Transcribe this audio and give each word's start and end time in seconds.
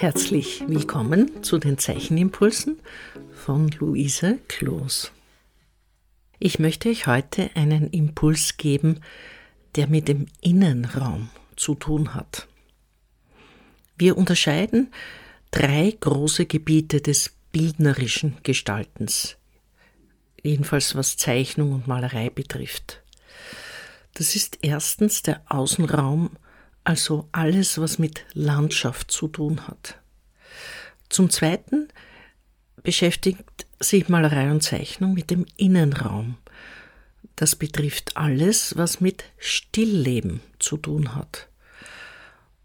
Herzlich 0.00 0.64
willkommen 0.66 1.42
zu 1.42 1.58
den 1.58 1.76
Zeichenimpulsen 1.76 2.80
von 3.34 3.68
Luise 3.68 4.38
Kloos. 4.48 5.12
Ich 6.38 6.58
möchte 6.58 6.88
euch 6.88 7.06
heute 7.06 7.50
einen 7.54 7.90
Impuls 7.90 8.56
geben, 8.56 9.02
der 9.74 9.88
mit 9.88 10.08
dem 10.08 10.24
Innenraum 10.40 11.28
zu 11.54 11.74
tun 11.74 12.14
hat. 12.14 12.48
Wir 13.98 14.16
unterscheiden 14.16 14.90
drei 15.50 15.94
große 16.00 16.46
Gebiete 16.46 17.02
des 17.02 17.34
bildnerischen 17.52 18.38
Gestaltens, 18.42 19.36
jedenfalls 20.42 20.94
was 20.94 21.18
Zeichnung 21.18 21.72
und 21.72 21.86
Malerei 21.86 22.30
betrifft. 22.30 23.02
Das 24.14 24.34
ist 24.34 24.60
erstens 24.62 25.20
der 25.20 25.42
Außenraum, 25.44 26.30
also 26.84 27.28
alles, 27.32 27.78
was 27.78 27.98
mit 27.98 28.24
Landschaft 28.32 29.10
zu 29.10 29.28
tun 29.28 29.66
hat. 29.66 29.98
Zum 31.08 31.30
Zweiten 31.30 31.88
beschäftigt 32.82 33.66
sich 33.78 34.08
Malerei 34.08 34.50
und 34.50 34.62
Zeichnung 34.62 35.14
mit 35.14 35.30
dem 35.30 35.46
Innenraum. 35.56 36.38
Das 37.36 37.56
betrifft 37.56 38.16
alles, 38.16 38.76
was 38.76 39.00
mit 39.00 39.24
Stillleben 39.38 40.40
zu 40.58 40.76
tun 40.76 41.14
hat. 41.14 41.48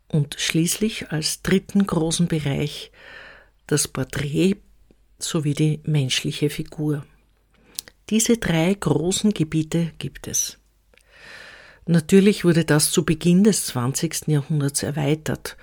Und 0.08 0.36
schließlich 0.38 1.12
als 1.12 1.42
dritten 1.42 1.86
großen 1.86 2.28
Bereich 2.28 2.92
das 3.68 3.88
Porträt 3.88 4.58
sowie 5.18 5.54
die 5.54 5.80
menschliche 5.84 6.50
Figur. 6.50 7.06
Diese 8.10 8.38
drei 8.38 8.74
großen 8.74 9.34
Gebiete 9.34 9.92
gibt 9.98 10.28
es. 10.28 10.60
Natürlich 11.88 12.44
wurde 12.44 12.66
das 12.66 12.90
zu 12.92 13.06
Beginn 13.06 13.44
des 13.44 13.68
20. 13.68 14.28
Jahrhunderts 14.28 14.82
erweitert, 14.82 15.56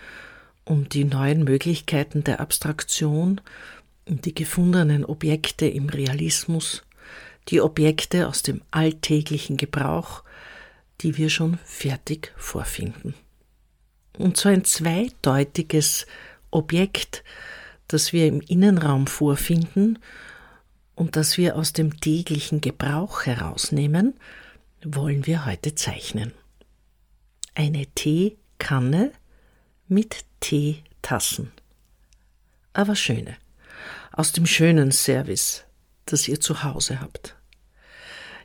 um 0.64 0.88
die 0.88 1.04
neuen 1.04 1.42
Möglichkeiten 1.42 2.22
der 2.22 2.38
Abstraktion 2.38 3.40
und 4.08 4.24
die 4.24 4.34
gefundenen 4.34 5.04
Objekte 5.04 5.66
im 5.66 5.88
Realismus, 5.88 6.84
die 7.48 7.60
Objekte 7.60 8.28
aus 8.28 8.42
dem 8.42 8.62
alltäglichen 8.70 9.56
Gebrauch, 9.56 10.22
die 11.00 11.16
wir 11.16 11.28
schon 11.28 11.58
fertig 11.64 12.32
vorfinden. 12.36 13.14
Und 14.16 14.36
so 14.36 14.48
ein 14.48 14.64
zweideutiges 14.64 16.06
Objekt, 16.52 17.24
das 17.88 18.12
wir 18.12 18.26
im 18.28 18.40
Innenraum 18.40 19.08
vorfinden 19.08 19.98
und 20.94 21.16
das 21.16 21.36
wir 21.36 21.56
aus 21.56 21.72
dem 21.72 21.98
täglichen 21.98 22.60
Gebrauch 22.60 23.26
herausnehmen, 23.26 24.14
wollen 24.84 25.26
wir 25.26 25.46
heute 25.46 25.74
zeichnen. 25.74 26.32
Eine 27.54 27.86
Teekanne 27.86 29.12
mit 29.88 30.24
Teetassen. 30.40 31.52
Aber 32.72 32.96
schöne. 32.96 33.36
Aus 34.12 34.32
dem 34.32 34.46
schönen 34.46 34.92
Service, 34.92 35.64
das 36.06 36.28
ihr 36.28 36.40
zu 36.40 36.62
Hause 36.62 37.00
habt. 37.00 37.36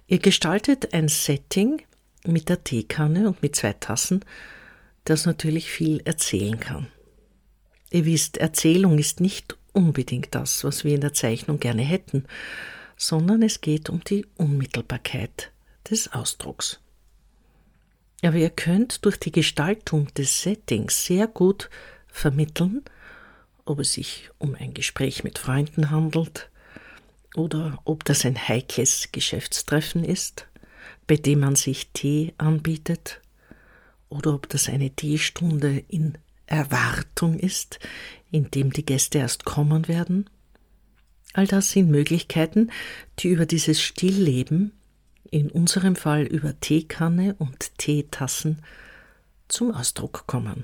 Ihr 0.07 0.19
gestaltet 0.19 0.93
ein 0.93 1.07
Setting 1.07 1.81
mit 2.25 2.49
der 2.49 2.63
Teekanne 2.63 3.27
und 3.27 3.41
mit 3.41 3.55
zwei 3.55 3.73
Tassen, 3.73 4.23
das 5.05 5.25
natürlich 5.25 5.69
viel 5.69 6.01
erzählen 6.05 6.59
kann. 6.59 6.87
Ihr 7.89 8.05
wisst, 8.05 8.37
Erzählung 8.37 8.99
ist 8.99 9.21
nicht 9.21 9.57
unbedingt 9.73 10.35
das, 10.35 10.63
was 10.63 10.83
wir 10.83 10.95
in 10.95 11.01
der 11.01 11.13
Zeichnung 11.13 11.59
gerne 11.59 11.83
hätten, 11.83 12.25
sondern 12.97 13.41
es 13.43 13.61
geht 13.61 13.89
um 13.89 14.03
die 14.03 14.25
Unmittelbarkeit 14.37 15.51
des 15.89 16.11
Ausdrucks. 16.11 16.79
Aber 18.23 18.35
ihr 18.37 18.49
könnt 18.49 19.05
durch 19.05 19.17
die 19.17 19.31
Gestaltung 19.31 20.13
des 20.15 20.41
Settings 20.41 21.05
sehr 21.05 21.27
gut 21.27 21.69
vermitteln, 22.07 22.83
ob 23.65 23.79
es 23.79 23.93
sich 23.93 24.29
um 24.37 24.55
ein 24.55 24.73
Gespräch 24.73 25.23
mit 25.23 25.37
Freunden 25.37 25.91
handelt 25.91 26.49
oder 27.35 27.79
ob 27.85 28.05
das 28.05 28.25
ein 28.25 28.47
heikles 28.47 29.09
Geschäftstreffen 29.11 30.03
ist, 30.03 30.47
bei 31.05 31.15
dem 31.15 31.41
man 31.41 31.55
sich 31.55 31.91
Tee 31.91 32.33
anbietet, 32.37 33.21
oder 34.09 34.33
ob 34.33 34.47
das 34.49 34.69
eine 34.69 34.89
Teestunde 34.89 35.83
in 35.89 36.17
Erwartung 36.45 37.37
ist, 37.37 37.79
in 38.31 38.49
dem 38.51 38.71
die 38.71 38.85
Gäste 38.85 39.19
erst 39.19 39.43
kommen 39.43 39.87
werden. 39.87 40.29
All 41.33 41.45
das 41.45 41.71
sind 41.71 41.91
Möglichkeiten, 41.91 42.71
die 43.19 43.27
über 43.27 43.45
dieses 43.45 43.81
Stillleben 43.81 44.71
in 45.31 45.49
unserem 45.49 45.95
Fall 45.95 46.23
über 46.23 46.59
Teekanne 46.59 47.35
und 47.37 47.77
Teetassen, 47.77 48.61
zum 49.47 49.73
Ausdruck 49.73 50.25
kommen, 50.27 50.63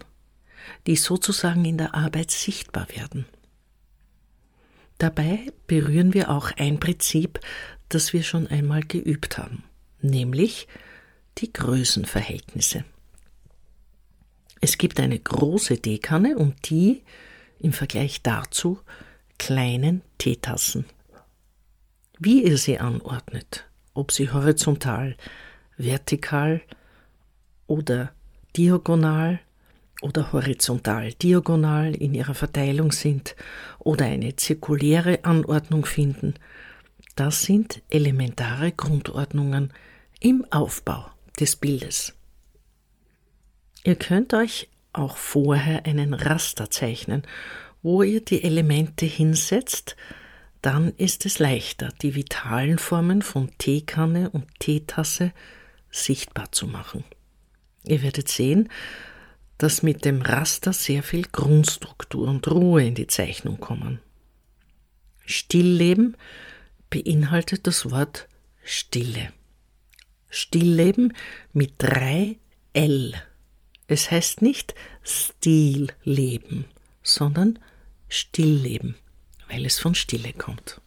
die 0.87 0.95
sozusagen 0.95 1.65
in 1.65 1.77
der 1.77 1.95
Arbeit 1.95 2.31
sichtbar 2.31 2.87
werden. 2.89 3.25
Dabei 4.97 5.51
berühren 5.67 6.13
wir 6.13 6.29
auch 6.29 6.51
ein 6.51 6.79
Prinzip, 6.79 7.39
das 7.89 8.13
wir 8.13 8.23
schon 8.23 8.47
einmal 8.47 8.81
geübt 8.81 9.37
haben, 9.37 9.63
nämlich 10.01 10.67
die 11.39 11.51
Größenverhältnisse. 11.51 12.85
Es 14.61 14.77
gibt 14.77 14.99
eine 14.99 15.19
große 15.19 15.81
Teekanne 15.81 16.37
und 16.37 16.69
die, 16.69 17.03
im 17.59 17.73
Vergleich 17.73 18.21
dazu, 18.21 18.79
kleinen 19.37 20.01
Teetassen. 20.17 20.85
Wie 22.19 22.45
ihr 22.45 22.57
sie 22.57 22.79
anordnet, 22.79 23.65
ob 23.93 24.11
sie 24.11 24.31
horizontal, 24.31 25.15
vertikal 25.77 26.61
oder 27.67 28.11
diagonal 28.55 29.39
oder 30.01 30.33
horizontal 30.33 31.13
diagonal 31.13 31.95
in 31.95 32.13
ihrer 32.13 32.33
Verteilung 32.33 32.91
sind 32.91 33.35
oder 33.79 34.05
eine 34.05 34.35
zirkuläre 34.35 35.23
Anordnung 35.23 35.85
finden, 35.85 36.35
das 37.15 37.43
sind 37.43 37.81
elementare 37.89 38.71
Grundordnungen 38.71 39.71
im 40.19 40.45
Aufbau 40.51 41.05
des 41.39 41.55
Bildes. 41.55 42.13
Ihr 43.83 43.95
könnt 43.95 44.33
euch 44.33 44.69
auch 44.93 45.17
vorher 45.17 45.85
einen 45.85 46.13
Raster 46.13 46.69
zeichnen, 46.69 47.23
wo 47.81 48.01
ihr 48.03 48.21
die 48.21 48.43
Elemente 48.43 49.05
hinsetzt, 49.05 49.95
dann 50.63 50.93
ist 50.95 51.25
es 51.25 51.39
leichter, 51.39 51.89
die 52.01 52.15
vitalen 52.15 52.79
Formen 52.79 53.21
von 53.21 53.51
Teekanne 53.57 54.29
und 54.29 54.47
Teetasse 54.59 55.33
sichtbar 55.91 56.53
zu 56.53 56.67
machen. 56.67 57.03
Ihr 57.83 58.01
werdet 58.01 58.29
sehen, 58.29 58.69
dass 59.57 59.83
mit 59.83 60.05
dem 60.05 60.21
Raster 60.21 60.71
sehr 60.71 61.03
viel 61.03 61.23
Grundstruktur 61.23 62.29
und 62.29 62.47
Ruhe 62.47 62.85
in 62.85 62.95
die 62.95 63.07
Zeichnung 63.07 63.59
kommen. 63.59 63.99
Stillleben 65.25 66.15
beinhaltet 66.89 67.67
das 67.67 67.91
Wort 67.91 68.29
Stille. 68.63 69.33
Stillleben 70.29 71.13
mit 71.51 71.73
drei 71.77 72.37
L. 72.71 73.13
Es 73.87 74.11
heißt 74.11 74.41
nicht 74.41 74.75
Stilleben, 75.03 76.63
sondern 77.03 77.59
Stillleben 78.07 78.95
weil 79.53 79.65
es 79.65 79.79
von 79.79 79.93
Stille 79.93 80.33
kommt. 80.33 80.81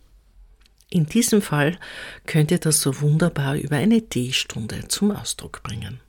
In 0.91 1.06
diesem 1.06 1.41
Fall 1.41 1.78
könnt 2.27 2.50
ihr 2.50 2.59
das 2.59 2.81
so 2.81 3.00
wunderbar 3.00 3.56
über 3.56 3.77
eine 3.77 4.09
Teestunde 4.09 4.88
zum 4.88 5.12
Ausdruck 5.12 5.62
bringen. 5.62 6.00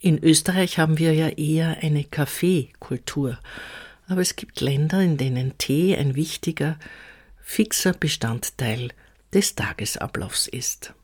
In 0.00 0.22
Österreich 0.22 0.78
haben 0.78 0.98
wir 0.98 1.12
ja 1.12 1.28
eher 1.28 1.78
eine 1.82 2.04
Kaffeekultur, 2.04 3.38
aber 4.06 4.20
es 4.20 4.36
gibt 4.36 4.60
Länder, 4.60 5.00
in 5.00 5.16
denen 5.16 5.58
Tee 5.58 5.96
ein 5.96 6.14
wichtiger, 6.14 6.78
fixer 7.42 7.92
Bestandteil 7.94 8.92
des 9.34 9.56
Tagesablaufs 9.56 10.46
ist. 10.46 10.94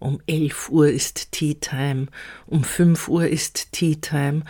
Um 0.00 0.20
11 0.26 0.68
Uhr 0.70 0.88
ist 0.88 1.30
Tea 1.30 1.54
Time, 1.54 2.08
um 2.46 2.64
5 2.64 3.08
Uhr 3.08 3.28
ist 3.28 3.70
Tea 3.70 3.96
Time 3.96 4.42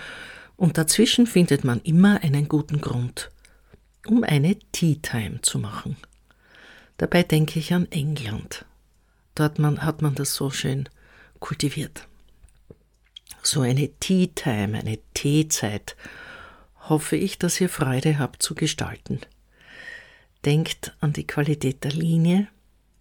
und 0.57 0.79
dazwischen 0.79 1.27
findet 1.27 1.63
man 1.63 1.81
immer 1.83 2.23
einen 2.23 2.49
guten 2.49 2.81
Grund, 2.81 3.31
um 4.07 4.25
eine 4.25 4.59
Tea 4.73 4.97
Time 4.97 5.41
zu 5.43 5.59
machen. 5.59 5.97
Dabei 6.97 7.23
denke 7.23 7.59
ich 7.59 7.73
an 7.73 7.91
England. 7.91 8.65
Dort 9.35 9.59
man, 9.59 9.83
hat 9.83 10.03
man 10.03 10.15
das 10.15 10.35
so 10.35 10.51
schön 10.51 10.89
kultiviert. 11.41 12.07
So 13.43 13.63
eine 13.63 13.89
Tea 13.99 14.29
Time, 14.29 14.79
eine 14.79 14.99
Teezeit, 15.13 15.97
hoffe 16.89 17.17
ich, 17.17 17.39
dass 17.39 17.61
ihr 17.61 17.69
Freude 17.69 18.19
habt 18.19 18.43
zu 18.43 18.55
gestalten. 18.55 19.21
Denkt 20.45 20.97
an 21.01 21.13
die 21.13 21.27
Qualität 21.27 21.85
der 21.85 21.93
Linie, 21.93 22.49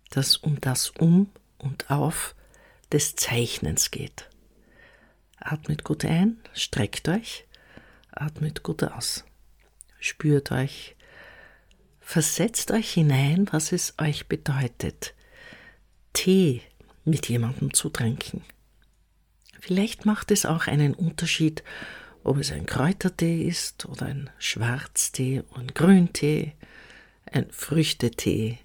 dass 0.10 0.38
um 0.38 0.60
das 0.62 0.90
Um 0.90 1.30
und 1.58 1.90
Auf 1.90 2.36
des 2.92 3.16
Zeichnens 3.16 3.92
geht. 3.92 4.30
Atmet 5.38 5.84
gut 5.84 6.06
ein, 6.06 6.38
streckt 6.54 7.10
euch, 7.10 7.46
atmet 8.12 8.64
gut 8.64 8.84
aus 8.84 9.26
spürt 10.04 10.52
euch, 10.52 10.96
versetzt 12.02 12.72
euch 12.72 12.92
hinein, 12.92 13.48
was 13.52 13.72
es 13.72 13.94
euch 13.98 14.28
bedeutet, 14.28 15.14
Tee 16.12 16.62
mit 17.06 17.30
jemandem 17.30 17.74
zu 17.74 17.90
trinken. 17.90 18.44
Vielleicht 19.60 20.06
macht 20.06 20.32
es 20.32 20.46
auch 20.46 20.68
einen 20.68 20.94
Unterschied, 20.94 21.64
ob 22.24 22.38
es 22.38 22.52
ein 22.52 22.66
Kräutertee 22.66 23.44
ist 23.44 23.86
oder 23.86 24.08
ein 24.08 24.30
Schwarztee 24.40 25.44
oder 25.52 25.62
ein 25.62 25.68
Grüntee, 25.68 26.54
ein 27.32 27.50
Früchtetee, 27.50 28.60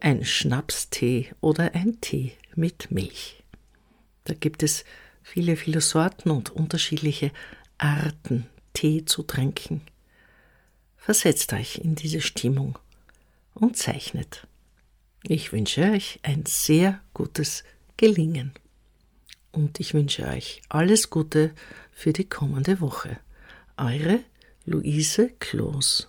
ein 0.00 0.24
Schnapstee 0.24 1.32
oder 1.40 1.74
ein 1.74 2.00
Tee 2.00 2.32
mit 2.54 2.92
Milch. 2.92 3.42
Da 4.24 4.34
gibt 4.34 4.62
es 4.62 4.84
viele, 5.22 5.56
viele 5.56 5.80
Sorten 5.80 6.30
und 6.30 6.50
unterschiedliche 6.50 7.32
Arten, 7.78 8.46
Tee 8.74 9.04
zu 9.04 9.24
trinken. 9.24 9.82
Versetzt 10.98 11.52
euch 11.54 11.78
in 11.78 11.94
diese 11.94 12.20
Stimmung 12.20 12.78
und 13.54 13.76
zeichnet. 13.76 14.46
Ich 15.22 15.52
wünsche 15.52 15.82
euch 15.82 16.20
ein 16.22 16.44
sehr 16.46 17.00
gutes 17.14 17.64
Gelingen. 17.96 18.52
Und 19.50 19.80
ich 19.80 19.94
wünsche 19.94 20.26
euch 20.26 20.62
alles 20.68 21.10
Gute 21.10 21.54
für 21.90 22.12
die 22.12 22.28
kommende 22.28 22.80
Woche. 22.80 23.18
Eure 23.76 24.20
Luise 24.66 25.30
Kloos. 25.38 26.08